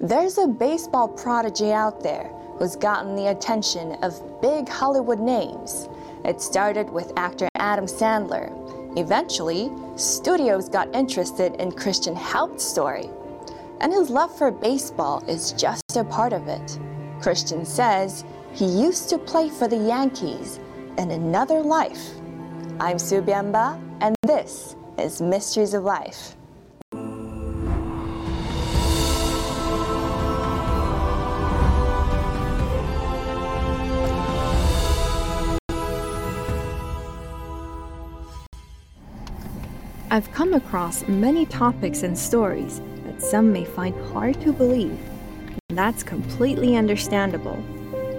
[0.00, 2.24] There's a baseball prodigy out there
[2.58, 5.88] who's gotten the attention of big Hollywood names.
[6.24, 8.50] It started with actor Adam Sandler.
[8.98, 13.08] Eventually, studios got interested in Christian Haupt's story.
[13.80, 16.78] And his love for baseball is just a part of it.
[17.20, 20.58] Christian says he used to play for the Yankees
[20.98, 22.10] in another life.
[22.80, 26.36] I'm Sue Biamba, and this is Mysteries of Life.
[40.14, 44.96] I've come across many topics and stories that some may find hard to believe.
[45.68, 47.56] And that's completely understandable.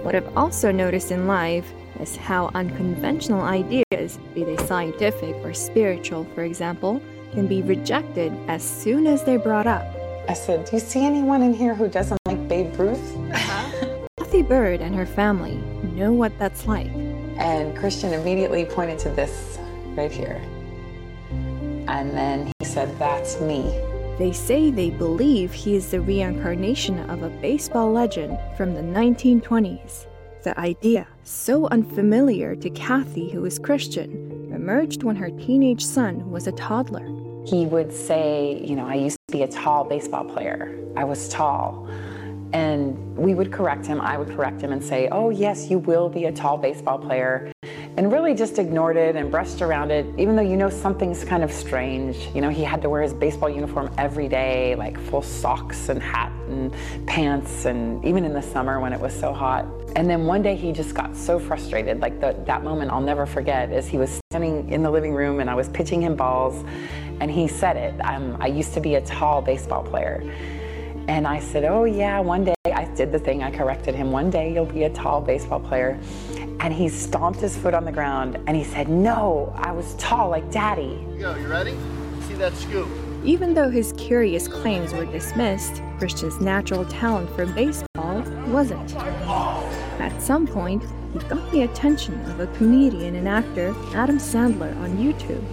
[0.02, 1.64] What I've also noticed in life
[1.98, 7.00] is how unconventional ideas, be they scientific or spiritual, for example,
[7.32, 9.86] can be rejected as soon as they're brought up.
[10.28, 13.16] I said, Do you see anyone in here who doesn't like Babe Ruth?
[13.32, 14.06] Uh-huh.
[14.18, 15.54] Kathy Byrd and her family
[15.94, 16.90] know what that's like.
[17.38, 19.58] And Christian immediately pointed to this
[19.96, 20.46] right here.
[21.88, 23.62] And then he said, That's me.
[24.18, 30.06] They say they believe he is the reincarnation of a baseball legend from the 1920s.
[30.42, 36.46] The idea, so unfamiliar to Kathy, who is Christian, emerged when her teenage son was
[36.46, 37.06] a toddler.
[37.44, 40.78] He would say, You know, I used to be a tall baseball player.
[40.96, 41.88] I was tall.
[42.52, 44.00] And we would correct him.
[44.00, 47.52] I would correct him and say, Oh, yes, you will be a tall baseball player
[47.96, 51.42] and really just ignored it and brushed around it, even though you know something's kind
[51.42, 52.28] of strange.
[52.34, 56.02] You know, he had to wear his baseball uniform every day, like full socks and
[56.02, 56.74] hat and
[57.06, 59.64] pants, and even in the summer when it was so hot.
[59.96, 62.00] And then one day he just got so frustrated.
[62.00, 65.40] Like the, that moment I'll never forget is he was standing in the living room
[65.40, 66.64] and I was pitching him balls,
[67.20, 67.98] and he said it.
[68.04, 70.22] Um, I used to be a tall baseball player.
[71.08, 73.42] And I said, Oh, yeah, one day I did the thing.
[73.42, 74.10] I corrected him.
[74.10, 75.98] One day you'll be a tall baseball player.
[76.60, 80.30] And he stomped his foot on the ground and he said, No, I was tall
[80.30, 80.96] like daddy.
[80.96, 81.34] Here you go.
[81.36, 81.76] You ready?
[82.22, 82.88] See that scoop?
[83.24, 88.94] Even though his curious claims were dismissed, Christian's natural talent for baseball wasn't.
[88.96, 94.96] At some point, he got the attention of a comedian and actor, Adam Sandler, on
[94.96, 95.44] YouTube.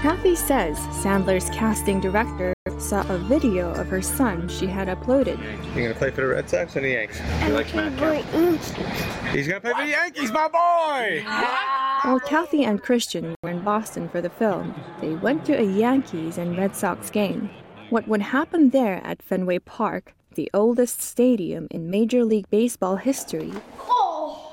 [0.00, 2.53] Kathy says Sandler's casting director
[2.84, 5.38] saw a video of her son she had uploaded.
[5.74, 7.18] You gonna play for the Red Sox or the Yankees?
[7.46, 7.66] You like
[9.32, 11.24] He's gonna play for the Yankees, my boy!
[12.02, 16.36] While Kathy and Christian were in Boston for the film, they went to a Yankees
[16.36, 17.48] and Red Sox game.
[17.88, 23.54] What would happen there at Fenway Park, the oldest stadium in Major League Baseball history,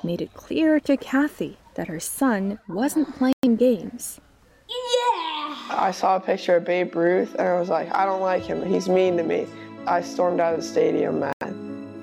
[0.06, 4.22] made it clear to Kathy that her son wasn't playing games.
[5.78, 8.66] I saw a picture of Babe Ruth and I was like, I don't like him.
[8.66, 9.48] He's mean to me.
[9.88, 11.34] I stormed out of the stadium mad.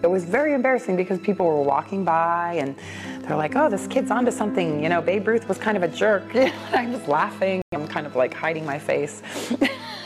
[0.02, 2.74] It was very embarrassing because people were walking by and
[3.22, 4.82] they're like, oh, this kid's onto something.
[4.82, 6.24] You know, Babe Ruth was kind of a jerk.
[6.72, 7.60] I was laughing.
[7.72, 9.22] I'm kind of like hiding my face.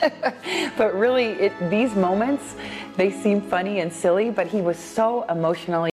[0.76, 2.56] but really, it, these moments,
[2.96, 5.90] they seem funny and silly, but he was so emotionally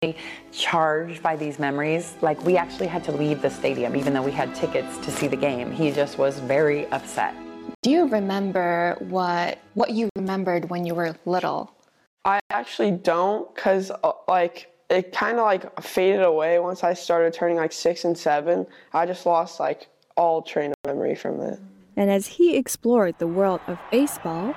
[0.52, 2.14] charged by these memories.
[2.20, 5.28] Like, we actually had to leave the stadium, even though we had tickets to see
[5.28, 5.72] the game.
[5.72, 7.34] He just was very upset.
[7.82, 11.70] Do you remember what what you remembered when you were little?
[12.24, 17.32] I actually don't, cause uh, like it kind of like faded away once I started
[17.32, 18.66] turning like six and seven.
[18.92, 21.58] I just lost like all train of memory from it.
[21.96, 24.54] And as he explored the world of baseball,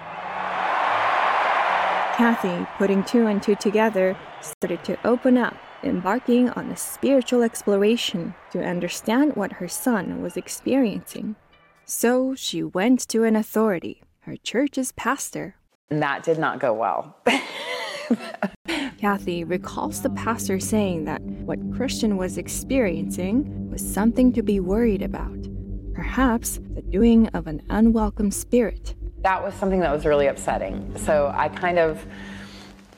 [2.16, 8.34] Kathy, putting two and two together, started to open up, embarking on a spiritual exploration
[8.51, 11.35] to understand what her son was experiencing.
[11.89, 15.55] So she went to an authority, her church's pastor.
[15.89, 17.15] And that did not go well.
[18.97, 25.01] Kathy recalls the pastor saying that what Christian was experiencing was something to be worried
[25.01, 25.47] about.
[25.93, 28.93] Perhaps the doing of an unwelcome spirit.
[29.21, 30.93] That was something that was really upsetting.
[30.97, 32.05] So I kind of,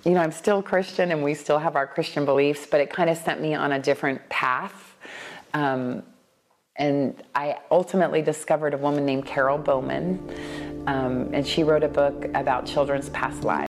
[0.03, 3.11] you know, I'm still Christian and we still have our Christian beliefs, but it kind
[3.11, 4.95] of sent me on a different path.
[5.53, 6.01] Um,
[6.79, 10.17] and I ultimately discovered a woman named Carol Bowman,
[10.87, 13.67] um, and she wrote a book about children's past lives.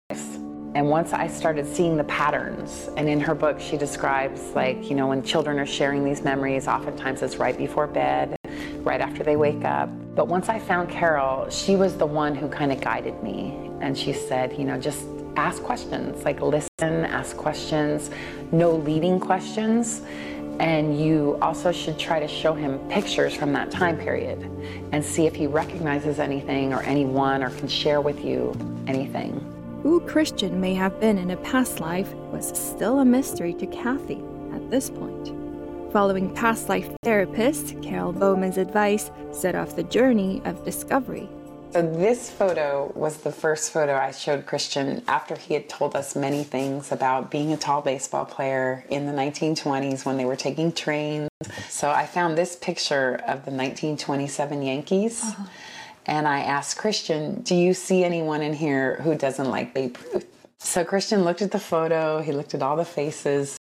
[0.75, 4.95] And once I started seeing the patterns, and in her book, she describes, like, you
[4.95, 8.37] know, when children are sharing these memories, oftentimes it's right before bed,
[8.81, 9.89] right after they wake up.
[10.15, 13.71] But once I found Carol, she was the one who kind of guided me.
[13.81, 15.07] And she said, you know, just
[15.37, 18.11] ask questions, like listen, ask questions,
[18.53, 20.03] no leading questions.
[20.61, 24.41] And you also should try to show him pictures from that time period
[24.93, 28.55] and see if he recognizes anything or anyone or can share with you
[28.87, 29.33] anything.
[29.83, 34.21] who Christian may have been in a past life was still a mystery to Kathy
[34.53, 35.33] at this point.
[35.93, 41.29] Following past life therapist Carol Bowman's advice, set off the journey of discovery.
[41.71, 46.17] So, this photo was the first photo I showed Christian after he had told us
[46.17, 50.73] many things about being a tall baseball player in the 1920s when they were taking
[50.73, 51.29] trains.
[51.69, 55.23] So, I found this picture of the 1927 Yankees.
[55.23, 55.45] Uh-huh.
[56.07, 60.27] And I asked Christian, Do you see anyone in here who doesn't like Babe Ruth?
[60.57, 63.59] So, Christian looked at the photo, he looked at all the faces,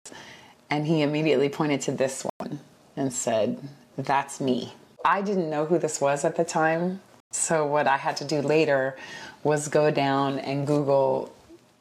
[0.70, 2.60] and he immediately pointed to this one
[2.96, 3.60] and said,
[3.98, 4.72] That's me.
[5.04, 7.02] I didn't know who this was at the time.
[7.30, 8.96] So, what I had to do later
[9.44, 11.32] was go down and Google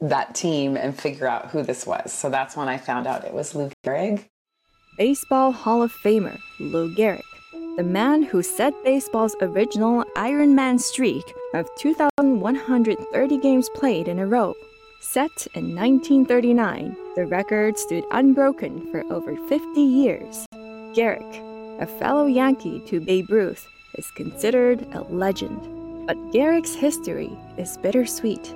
[0.02, 2.12] that team and figure out who this was.
[2.12, 4.26] So, that's when I found out it was Lou Gehrig.
[4.98, 7.22] Baseball Hall of Famer Lou Gehrig,
[7.78, 11.24] the man who set baseball's original Iron Man streak
[11.54, 14.54] of 2,130 games played in a row.
[15.00, 20.46] Set in 1939, the record stood unbroken for over 50 years.
[20.94, 23.68] Gehrig, a fellow Yankee to Babe Ruth,
[23.98, 25.60] is considered a legend.
[26.08, 28.54] But Gehrig's history is bittersweet.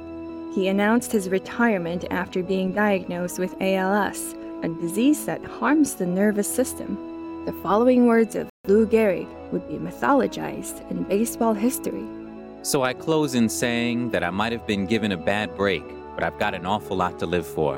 [0.53, 4.33] He announced his retirement after being diagnosed with ALS,
[4.63, 7.45] a disease that harms the nervous system.
[7.45, 12.05] The following words of Lou Gehrig would be mythologized in baseball history.
[12.61, 15.83] So I close in saying that I might have been given a bad break
[16.15, 17.77] but I've got an awful lot to live for.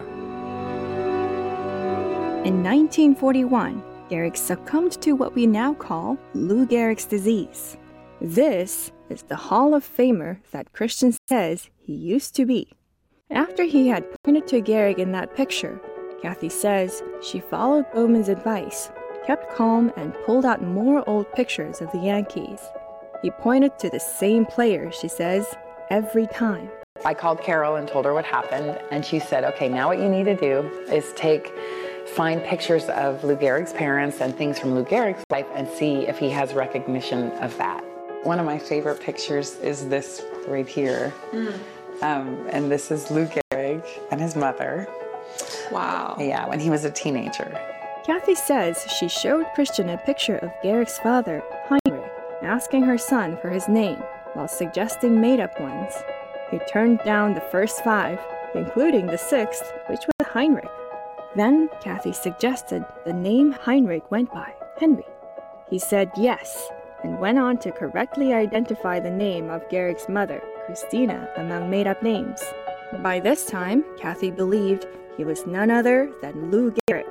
[2.44, 3.82] In 1941,
[4.14, 7.78] Gehrig succumbed to what we now call Lou Gehrig's disease.
[8.22, 12.74] This is the Hall of Famer that Christian says he used to be.
[13.32, 15.82] After he had pointed to Gehrig in that picture,
[16.22, 18.92] Kathy says she followed Bowman's advice,
[19.26, 22.60] kept calm, and pulled out more old pictures of the Yankees.
[23.24, 25.56] He pointed to the same player, she says,
[25.90, 26.70] every time.
[27.04, 30.08] I called Carol and told her what happened, and she said, okay, now what you
[30.08, 31.52] need to do is take,
[32.08, 36.18] find pictures of Lou Gehrig's parents and things from Lou Gehrig's life and see if
[36.18, 37.84] he has recognition of that.
[38.24, 41.14] One of my favorite pictures is this right here.
[41.32, 41.60] Mm.
[42.02, 44.88] Um, and this is Lou Gehrig and his mother.
[45.72, 46.18] Wow.
[46.20, 47.60] Yeah, when he was a teenager.
[48.06, 52.12] Kathy says she showed Christian a picture of Gehrig's father, Heinrich,
[52.42, 54.02] asking her son for his name
[54.34, 55.94] while suggesting made up ones.
[56.52, 58.20] He turned down the first five,
[58.56, 60.70] including the sixth, which was Heinrich.
[61.36, 65.06] Then Kathy suggested the name Heinrich went by, Henry.
[65.70, 66.70] He said yes,
[67.04, 72.04] and went on to correctly identify the name of Gehrig's mother, Christina, among made up
[72.04, 72.42] names.
[73.02, 74.86] By this time, Kathy believed
[75.18, 77.06] he was none other than Lou Gehrig.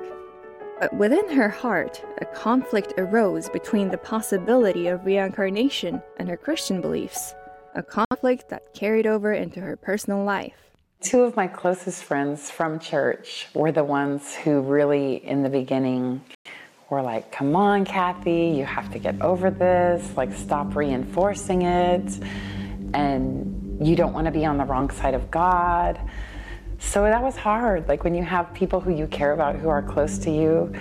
[0.79, 6.81] But within her heart, a conflict arose between the possibility of reincarnation and her Christian
[6.81, 7.35] beliefs
[7.75, 10.72] a conflict that carried over into her personal life.
[11.03, 16.23] Two of my closest friends from church were the ones who really, in the beginning,
[16.91, 22.21] were like, Come on, Kathy, you have to get over this, like, stop reinforcing it,
[22.95, 25.99] and you don't want to be on the wrong side of God.
[26.79, 27.89] So that was hard.
[27.89, 30.73] Like, when you have people who you care about who are close to you,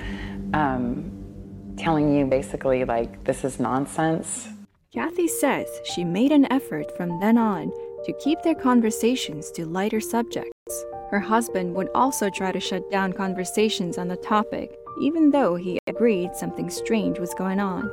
[0.54, 4.50] um, telling you basically, like, this is nonsense,
[4.94, 7.72] Kathy says she made an effort from then on
[8.06, 10.86] to keep their conversations to lighter subjects.
[11.10, 15.80] Her husband would also try to shut down conversations on the topic, even though he
[15.88, 17.92] agreed something strange was going on.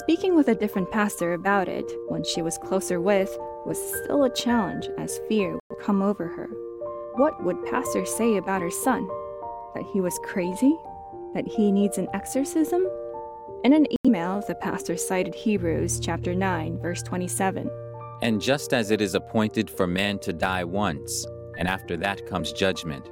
[0.00, 3.36] Speaking with a different pastor about it, one she was closer with,
[3.66, 6.48] was still a challenge as fear would come over her.
[7.14, 9.08] What would pastor say about her son?
[9.74, 10.76] That he was crazy?
[11.34, 12.86] That he needs an exorcism?
[13.64, 17.70] In an email, the pastor cited Hebrews chapter 9, verse 27.
[18.22, 21.26] And just as it is appointed for man to die once,
[21.58, 23.10] and after that comes judgment.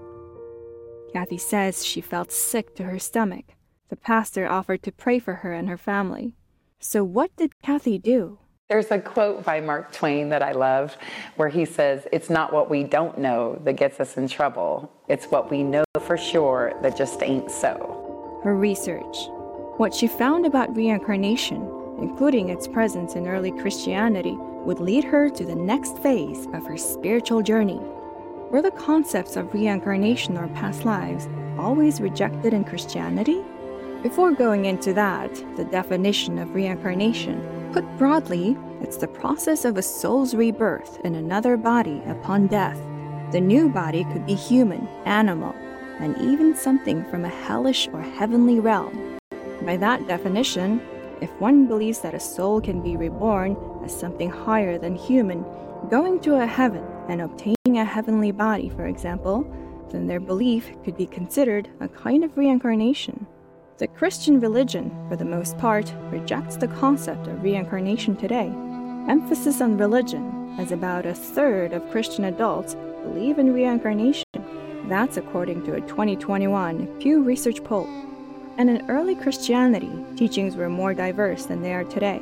[1.13, 3.47] Kathy says she felt sick to her stomach.
[3.89, 6.35] The pastor offered to pray for her and her family.
[6.79, 8.39] So, what did Kathy do?
[8.69, 10.95] There's a quote by Mark Twain that I love
[11.37, 15.25] where he says, It's not what we don't know that gets us in trouble, it's
[15.27, 18.41] what we know for sure that just ain't so.
[18.45, 19.17] Her research,
[19.79, 21.67] what she found about reincarnation,
[22.01, 26.77] including its presence in early Christianity, would lead her to the next phase of her
[26.77, 27.81] spiritual journey.
[28.51, 31.29] Were the concepts of reincarnation or past lives
[31.59, 33.45] always rejected in Christianity?
[34.03, 39.83] Before going into that, the definition of reincarnation, put broadly, it's the process of a
[39.83, 42.79] soul's rebirth in another body upon death.
[43.33, 45.55] The new body could be human, animal,
[45.99, 49.19] and even something from a hellish or heavenly realm.
[49.63, 50.81] By that definition,
[51.21, 55.45] if one believes that a soul can be reborn as something higher than human,
[55.91, 59.47] going to a heaven and obtaining a heavenly body, for example,
[59.91, 63.27] then their belief could be considered a kind of reincarnation.
[63.79, 68.53] The Christian religion, for the most part, rejects the concept of reincarnation today.
[69.09, 74.25] Emphasis on religion, as about a third of Christian adults believe in reincarnation.
[74.89, 77.89] That's according to a 2021 Pew Research poll.
[78.59, 82.21] And in early Christianity, teachings were more diverse than they are today.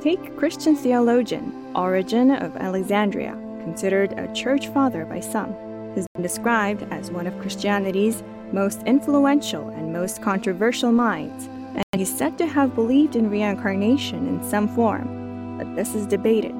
[0.00, 3.32] Take Christian theologian Origen of Alexandria,
[3.62, 5.54] considered a church father by some,
[5.98, 12.16] He's been described as one of Christianity's most influential and most controversial minds, and he's
[12.16, 16.54] said to have believed in reincarnation in some form, but this is debated.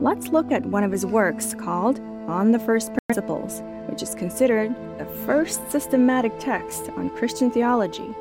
[0.00, 4.74] Let's look at one of his works called On the First Principles, which is considered
[4.98, 8.14] the first systematic text on Christian theology.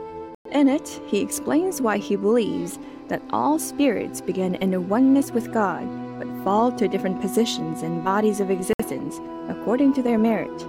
[0.52, 5.88] In it, he explains why he believes that all spirits begin in oneness with God,
[6.18, 10.66] but fall to different positions and bodies of existence according to their merit.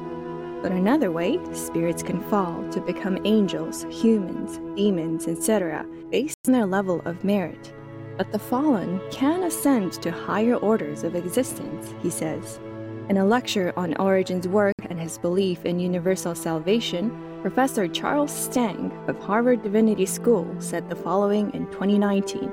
[0.62, 6.66] But another way, spirits can fall to become angels, humans, demons, etc., based on their
[6.66, 7.72] level of merit.
[8.18, 12.60] But the fallen can ascend to higher orders of existence, he says.
[13.08, 17.10] In a lecture on Origen's work and his belief in universal salvation,
[17.42, 22.52] Professor Charles Stang of Harvard Divinity School said the following in 2019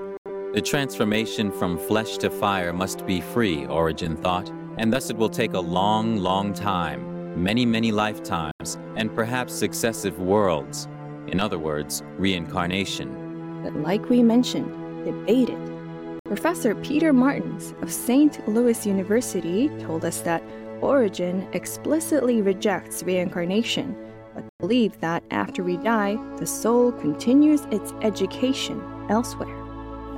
[0.54, 5.30] The transformation from flesh to fire must be free, Origen thought, and thus it will
[5.30, 10.88] take a long, long time many, many lifetimes, and perhaps successive worlds.
[11.28, 13.62] In other words, reincarnation.
[13.64, 14.72] But like we mentioned,
[15.04, 15.60] debated.
[15.60, 16.24] It.
[16.24, 18.48] Professor Peter Martens of St.
[18.48, 20.42] Louis University told us that
[20.80, 23.96] Origen explicitly rejects reincarnation,
[24.38, 28.80] but believes that after we die, the soul continues its education
[29.10, 29.56] elsewhere.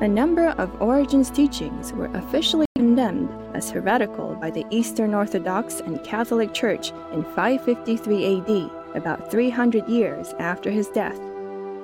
[0.01, 6.03] A number of Origen's teachings were officially condemned as heretical by the Eastern Orthodox and
[6.03, 11.19] Catholic Church in 553 AD, about 300 years after his death.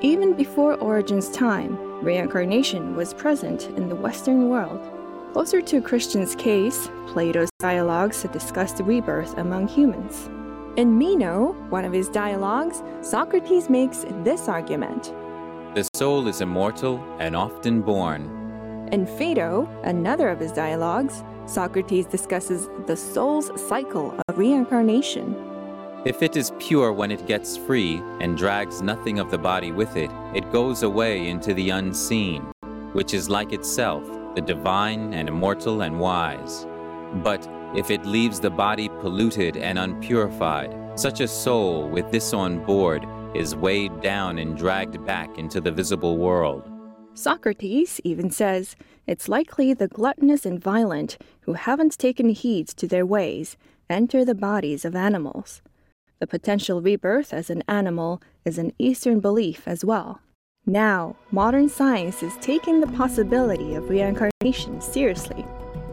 [0.01, 4.82] Even before Origen's time, reincarnation was present in the Western world.
[5.32, 10.30] Closer to Christian's case, Plato's dialogues had discussed rebirth among humans.
[10.77, 15.13] In Meno, one of his dialogues, Socrates makes this argument
[15.74, 18.88] the soul is immortal and often born.
[18.94, 25.36] In Phaedo, another of his dialogues, Socrates discusses the soul's cycle of reincarnation.
[26.05, 29.98] If it is pure when it gets free and drags nothing of the body with
[29.98, 32.41] it, it goes away into the unseen,
[32.94, 34.03] which is like itself,
[34.34, 36.65] the divine and immortal and wise.
[37.15, 42.63] But if it leaves the body polluted and unpurified, such a soul with this on
[42.65, 43.05] board
[43.36, 46.69] is weighed down and dragged back into the visible world.
[47.13, 48.75] Socrates even says
[49.07, 53.57] it's likely the gluttonous and violent who haven't taken heed to their ways
[53.89, 55.62] enter the bodies of animals.
[56.19, 60.22] The potential rebirth as an animal is an Eastern belief as well.
[60.65, 65.45] Now, modern science is taking the possibility of reincarnation seriously.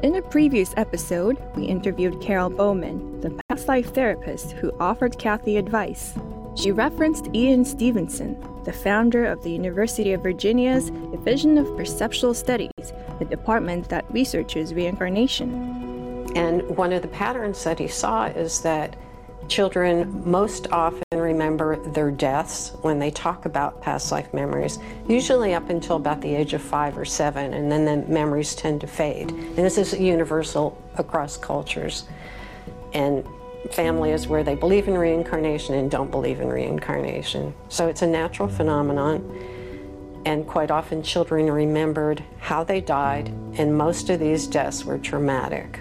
[0.02, 5.56] In a previous episode, we interviewed Carol Bowman, the past life therapist who offered Kathy
[5.56, 6.14] advice.
[6.56, 12.92] She referenced Ian Stevenson, the founder of the University of Virginia's Division of Perceptual Studies,
[13.20, 16.26] the department that researches reincarnation.
[16.34, 18.96] And one of the patterns that he saw is that
[19.46, 21.11] children most often
[21.62, 24.78] remember their deaths when they talk about past life memories,
[25.08, 28.80] usually up until about the age of five or seven, and then the memories tend
[28.80, 29.30] to fade.
[29.30, 32.04] And this is universal across cultures.
[32.92, 33.26] And
[33.70, 37.54] family is where they believe in reincarnation and don't believe in reincarnation.
[37.68, 39.48] So it's a natural phenomenon.
[40.24, 43.28] And quite often, children remembered how they died,
[43.58, 45.80] and most of these deaths were traumatic.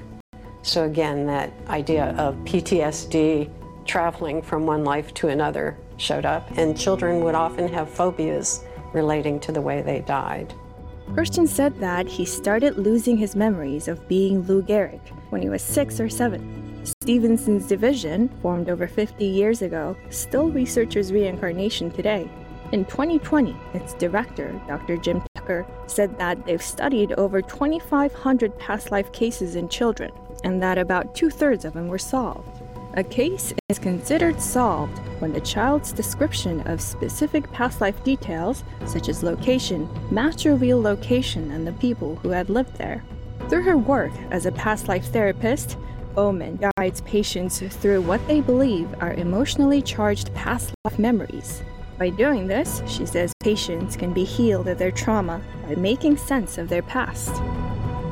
[0.64, 3.52] So, again, that idea of PTSD
[3.86, 9.40] traveling from one life to another showed up, and children would often have phobias relating
[9.40, 10.54] to the way they died.
[11.14, 15.62] Christian said that he started losing his memories of being Lou Gehrig when he was
[15.62, 16.84] six or seven.
[17.02, 22.30] Stevenson's division, formed over 50 years ago, still researches reincarnation today.
[22.72, 24.96] In 2020, its director, Dr.
[24.96, 30.12] Jim Tucker, said that they've studied over 2,500 past life cases in children,
[30.46, 32.61] and that about two thirds of them were solved.
[32.96, 39.08] A case is considered solved when the child's description of specific past life details, such
[39.08, 43.02] as location, match a real location and the people who had lived there.
[43.48, 45.78] Through her work as a past life therapist,
[46.16, 51.64] Bowman guides patients through what they believe are emotionally charged past life memories.
[51.98, 56.58] By doing this, she says patients can be healed of their trauma by making sense
[56.58, 57.32] of their past.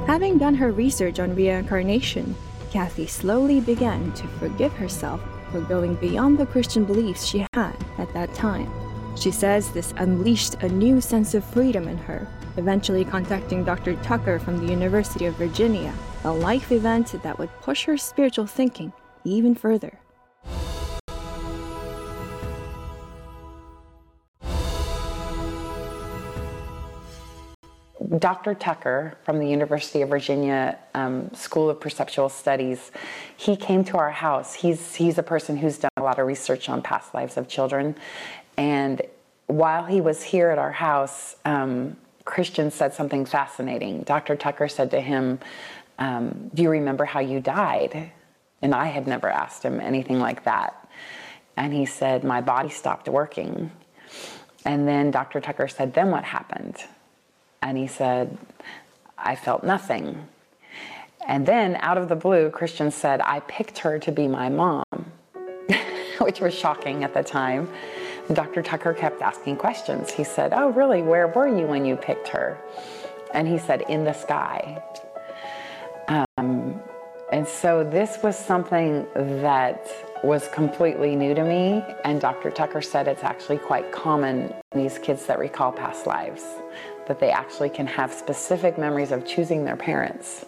[0.07, 2.33] Having done her research on reincarnation,
[2.71, 5.21] Kathy slowly began to forgive herself
[5.51, 8.71] for going beyond the Christian beliefs she had at that time.
[9.17, 13.95] She says this unleashed a new sense of freedom in her, eventually contacting Dr.
[13.97, 18.93] Tucker from the University of Virginia, a life event that would push her spiritual thinking
[19.23, 19.99] even further.
[28.17, 28.55] Dr.
[28.55, 32.91] Tucker from the University of Virginia um, School of Perceptual Studies,
[33.37, 34.55] he came to our house.
[34.55, 37.95] He's, he's a person who's done a lot of research on past lives of children.
[38.57, 39.03] And
[39.45, 44.01] while he was here at our house, um, Christian said something fascinating.
[44.03, 44.35] Dr.
[44.35, 45.39] Tucker said to him,
[45.99, 48.11] um, Do you remember how you died?
[48.61, 50.89] And I had never asked him anything like that.
[51.57, 53.71] And he said, My body stopped working.
[54.65, 55.41] And then Dr.
[55.41, 56.83] Tucker said, Then what happened?
[57.61, 58.37] And he said,
[59.17, 60.27] I felt nothing.
[61.25, 64.83] And then out of the blue, Christian said, I picked her to be my mom,
[66.19, 67.69] which was shocking at the time.
[68.33, 68.61] Dr.
[68.61, 70.11] Tucker kept asking questions.
[70.11, 71.01] He said, Oh, really?
[71.01, 72.57] Where were you when you picked her?
[73.33, 74.81] And he said, In the sky.
[76.07, 76.81] Um,
[77.31, 79.87] and so this was something that
[80.23, 81.83] was completely new to me.
[82.03, 82.49] And Dr.
[82.49, 86.43] Tucker said it's actually quite common in these kids that recall past lives
[87.09, 90.45] that they actually can have specific memories of choosing their parents.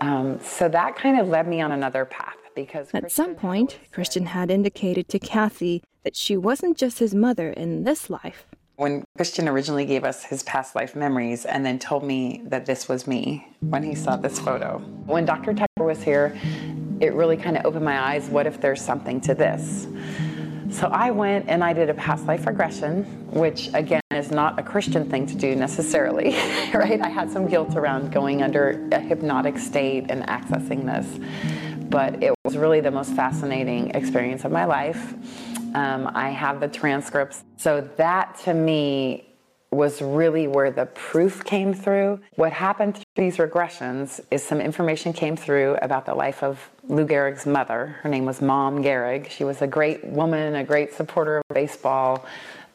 [0.00, 4.26] Um, so that kind of led me on another path because at some point, Christian
[4.26, 8.46] had indicated to Kathy that she wasn't just his mother in this life.
[8.76, 12.88] When Christian originally gave us his past life memories and then told me that this
[12.88, 14.78] was me when he saw this photo.
[15.06, 15.54] When Dr.
[15.54, 16.38] Tucker was here,
[17.00, 18.28] it really kind of opened my eyes.
[18.28, 19.86] What if there's something to this?
[20.72, 24.62] So I went and I did a past life regression, which again is not a
[24.62, 26.30] Christian thing to do necessarily,
[26.74, 27.00] right?
[27.00, 31.06] I had some guilt around going under a hypnotic state and accessing this,
[31.90, 35.14] but it was really the most fascinating experience of my life.
[35.74, 37.44] Um, I have the transcripts.
[37.58, 39.31] So that to me
[39.72, 42.20] was really where the proof came through.
[42.36, 47.06] What happened through these regressions is some information came through about the life of Lou
[47.06, 47.96] Gehrig's mother.
[48.02, 49.30] Her name was Mom Gehrig.
[49.30, 52.26] She was a great woman, a great supporter of baseball,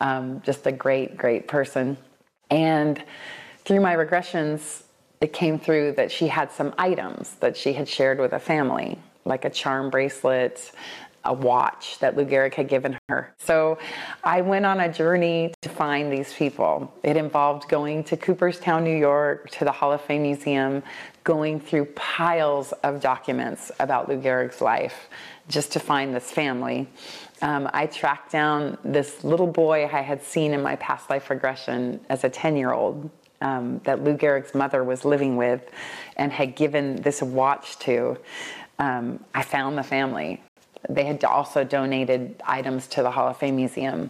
[0.02, 1.98] um, just a great, great person.
[2.50, 3.04] And
[3.64, 4.84] through my regressions,
[5.22, 8.98] it came through that she had some items that she had shared with a family,
[9.24, 10.72] like a charm bracelet,
[11.28, 13.34] a watch that Lou Gehrig had given her.
[13.38, 13.78] So
[14.24, 16.92] I went on a journey to find these people.
[17.04, 20.82] It involved going to Cooperstown, New York, to the Hall of Fame Museum,
[21.24, 25.10] going through piles of documents about Lou Gehrig's life
[25.50, 26.88] just to find this family.
[27.42, 32.00] Um, I tracked down this little boy I had seen in my past life regression
[32.10, 33.10] as a 10 year old
[33.42, 35.62] um, that Lou Gehrig's mother was living with
[36.16, 38.18] and had given this watch to.
[38.80, 40.42] Um, I found the family
[40.90, 44.10] they had also donated items to the Hall of Fame Museum.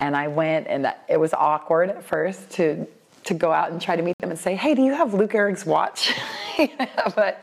[0.00, 2.86] And I went, and it was awkward at first to
[3.24, 5.26] to go out and try to meet them and say, "Hey, do you have Lou
[5.26, 6.14] Gehrig's watch?"
[7.16, 7.42] but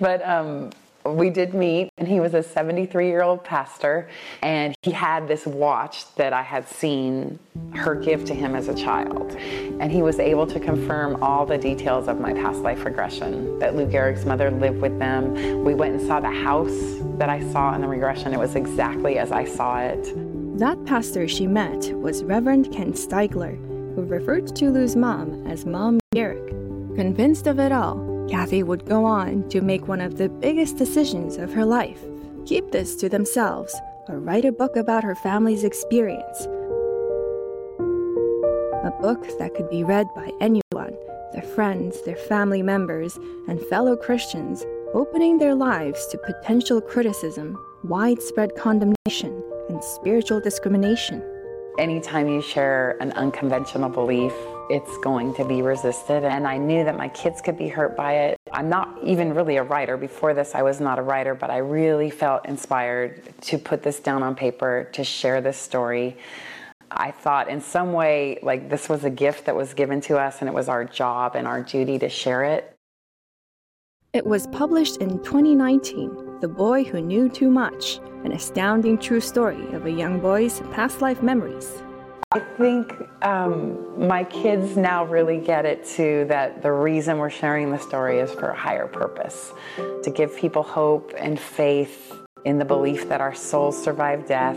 [0.00, 0.70] but um,
[1.04, 4.08] we did meet, and he was a 73 year old pastor,
[4.42, 7.38] and he had this watch that I had seen
[7.74, 9.32] her give to him as a child.
[9.80, 13.74] And he was able to confirm all the details of my past life regression that
[13.74, 15.64] Lou Gehrig's mother lived with them.
[15.64, 19.18] We went and saw the house that I saw in the regression, it was exactly
[19.18, 20.12] as I saw it.
[20.58, 23.56] That pastor she met was Reverend Ken Steigler,
[23.94, 26.96] who referred to Lou's mom as Mom Gehrig.
[26.96, 31.36] Convinced of it all, Kathy would go on to make one of the biggest decisions
[31.36, 32.00] of her life
[32.46, 33.74] keep this to themselves
[34.08, 36.46] or write a book about her family's experience.
[38.84, 40.96] A book that could be read by anyone
[41.32, 43.16] their friends, their family members,
[43.46, 44.64] and fellow Christians,
[44.94, 51.22] opening their lives to potential criticism, widespread condemnation, and spiritual discrimination.
[51.78, 54.32] Anytime you share an unconventional belief,
[54.70, 56.24] it's going to be resisted.
[56.24, 58.36] And I knew that my kids could be hurt by it.
[58.52, 59.96] I'm not even really a writer.
[59.96, 63.98] Before this, I was not a writer, but I really felt inspired to put this
[63.98, 66.16] down on paper, to share this story.
[66.90, 70.40] I thought in some way, like this was a gift that was given to us,
[70.40, 72.76] and it was our job and our duty to share it.
[74.12, 79.72] It was published in 2019 The Boy Who Knew Too Much, an astounding true story
[79.72, 81.82] of a young boy's past life memories.
[82.32, 87.72] I think um, my kids now really get it too that the reason we're sharing
[87.72, 89.52] the story is for a higher purpose
[90.04, 92.14] to give people hope and faith
[92.44, 94.56] in the belief that our souls survive death.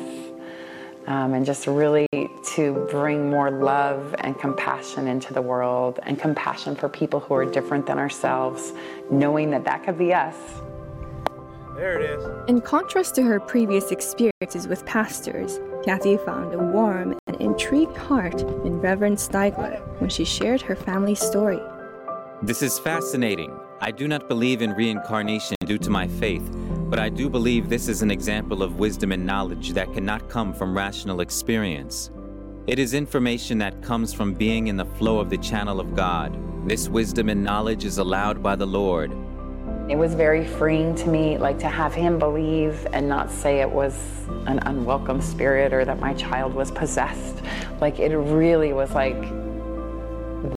[1.08, 2.06] Um, and just really
[2.54, 7.44] to bring more love and compassion into the world and compassion for people who are
[7.44, 8.72] different than ourselves,
[9.10, 10.36] knowing that that could be us.
[11.76, 12.26] There it is.
[12.48, 18.42] In contrast to her previous experiences with pastors, Kathy found a warm and intrigued heart
[18.42, 21.60] in Reverend Steigler when she shared her family story.
[22.44, 23.52] This is fascinating.
[23.82, 26.48] I do not believe in reincarnation due to my faith,
[26.90, 30.54] but I do believe this is an example of wisdom and knowledge that cannot come
[30.54, 32.12] from rational experience.
[32.68, 36.38] It is information that comes from being in the flow of the channel of God.
[36.70, 39.12] This wisdom and knowledge is allowed by the Lord.
[39.90, 43.70] It was very freeing to me, like to have him believe and not say it
[43.70, 43.94] was
[44.46, 47.42] an unwelcome spirit or that my child was possessed.
[47.82, 49.22] Like it really was like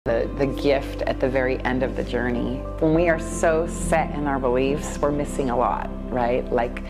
[0.05, 2.57] the, the gift at the very end of the journey.
[2.79, 6.47] When we are so set in our beliefs, we're missing a lot, right?
[6.51, 6.83] Like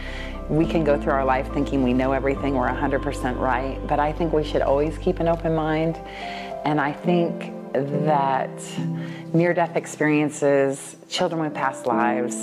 [0.49, 4.11] we can go through our life thinking we know everything, we're 100% right, but I
[4.11, 5.95] think we should always keep an open mind.
[6.65, 7.54] And I think
[8.05, 8.49] that
[9.33, 12.35] near death experiences, children with past lives,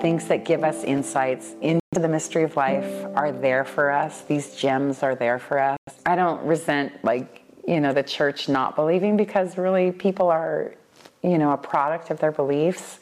[0.00, 4.22] things that give us insights into the mystery of life are there for us.
[4.22, 5.78] These gems are there for us.
[6.06, 10.74] I don't resent, like, you know, the church not believing because really people are,
[11.22, 12.98] you know, a product of their beliefs.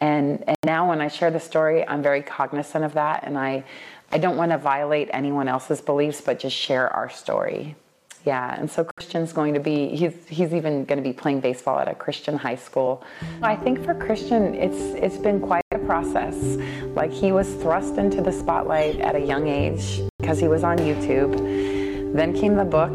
[0.00, 3.22] And, and now when I share the story, I'm very cognizant of that.
[3.22, 3.64] And I,
[4.10, 7.76] I don't want to violate anyone else's beliefs, but just share our story.
[8.24, 11.80] Yeah, and so Christian's going to be, he's, he's even going to be playing baseball
[11.80, 13.02] at a Christian high school.
[13.42, 16.36] I think for Christian, it's, it's been quite a process.
[16.94, 20.78] Like he was thrust into the spotlight at a young age because he was on
[20.78, 22.12] YouTube.
[22.14, 22.92] Then came the book.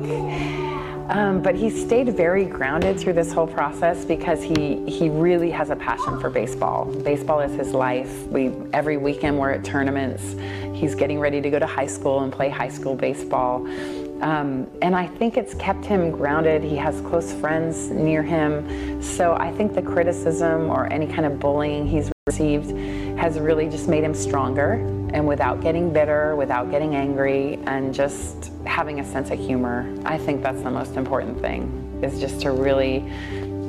[1.09, 5.69] Um, but he stayed very grounded through this whole process because he, he really has
[5.69, 6.85] a passion for baseball.
[6.85, 8.11] Baseball is his life.
[8.27, 10.35] We, every weekend we're at tournaments.
[10.73, 13.65] He's getting ready to go to high school and play high school baseball.
[14.21, 16.63] Um, and I think it's kept him grounded.
[16.63, 19.01] He has close friends near him.
[19.01, 22.71] So I think the criticism or any kind of bullying he's received
[23.17, 24.73] has really just made him stronger
[25.13, 29.93] and without getting bitter, without getting angry, and just having a sense of humor.
[30.05, 33.09] I think that's the most important thing is just to really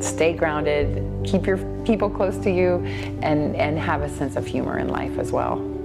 [0.00, 2.84] stay grounded, keep your people close to you,
[3.22, 5.77] and, and have a sense of humor in life as well.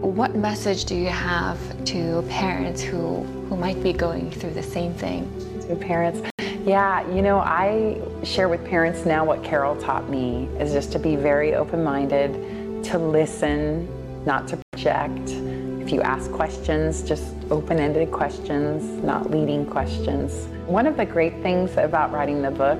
[0.00, 4.94] What message do you have to parents who, who might be going through the same
[4.94, 5.28] thing?
[5.62, 6.22] To parents,
[6.64, 11.00] yeah, you know, I share with parents now what Carol taught me is just to
[11.00, 13.88] be very open minded, to listen,
[14.24, 15.30] not to project.
[15.82, 20.46] If you ask questions, just open ended questions, not leading questions.
[20.66, 22.78] One of the great things about writing the book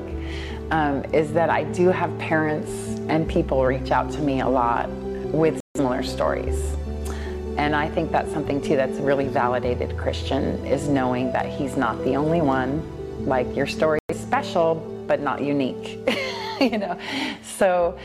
[0.71, 2.71] um, is that I do have parents
[3.09, 6.77] and people reach out to me a lot with similar stories.
[7.59, 12.03] And I think that's something too that's really validated Christian is knowing that he's not
[12.05, 12.83] the only one.
[13.27, 14.77] Like your story is special,
[15.09, 15.99] but not unique.
[16.61, 16.97] you know,
[17.43, 17.99] so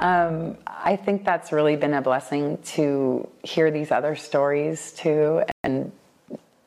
[0.00, 5.92] um, I think that's really been a blessing to hear these other stories too, and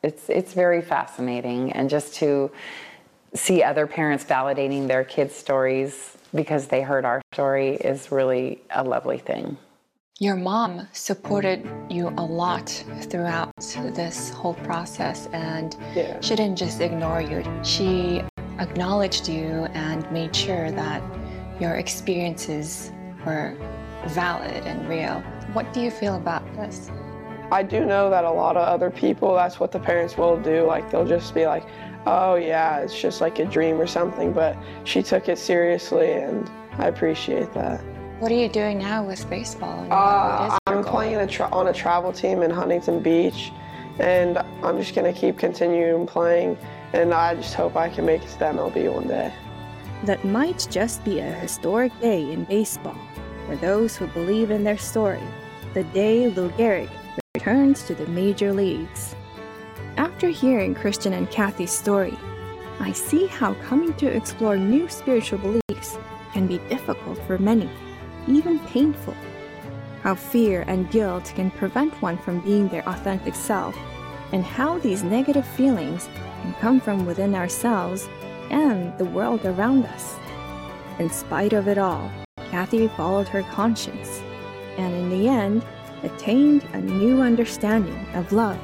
[0.02, 2.50] it's it's very fascinating, and just to
[3.34, 8.82] see other parents validating their kids' stories because they heard our story is really a
[8.82, 9.56] lovely thing.
[10.22, 12.68] Your mom supported you a lot
[13.04, 16.20] throughout this whole process and Yeah.
[16.20, 17.42] she didn't just ignore you.
[17.62, 18.22] She
[18.58, 21.02] acknowledged you and made sure that
[21.58, 22.92] your experiences
[23.24, 23.54] were
[24.08, 25.22] valid and real.
[25.54, 26.90] What do you feel about this?
[27.50, 30.66] I do know that a lot of other people, that's what the parents will do.
[30.66, 31.64] Like, they'll just be like,
[32.04, 34.34] oh, yeah, it's just like a dream or something.
[34.34, 37.80] But she took it seriously, and I appreciate that.
[38.20, 39.86] What are you doing now with baseball?
[39.90, 43.50] Uh, I'm playing a tra- on a travel team in Huntington Beach,
[43.98, 46.58] and I'm just going to keep continuing playing.
[46.92, 49.32] And I just hope I can make it to the MLB one day.
[50.04, 52.98] That might just be a historic day in baseball
[53.46, 55.22] for those who believe in their story,
[55.72, 56.90] the day Lou Gehrig
[57.34, 59.14] returns to the major leagues.
[59.96, 62.18] After hearing Christian and Kathy's story,
[62.80, 65.98] I see how coming to explore new spiritual beliefs
[66.34, 67.70] can be difficult for many,
[68.26, 69.14] even painful.
[70.02, 73.76] How fear and guilt can prevent one from being their authentic self,
[74.32, 76.08] and how these negative feelings
[76.42, 78.08] can come from within ourselves
[78.50, 80.16] and the world around us.
[80.98, 82.10] In spite of it all,
[82.50, 84.20] Kathy followed her conscience,
[84.76, 85.64] and in the end,
[86.02, 88.58] attained a new understanding of love,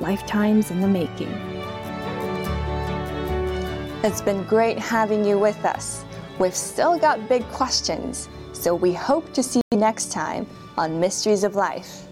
[0.00, 1.32] lifetimes in the making.
[4.02, 6.04] It's been great having you with us.
[6.38, 10.46] We've still got big questions, so we hope to see you next time
[10.78, 12.05] on Mysteries of Life.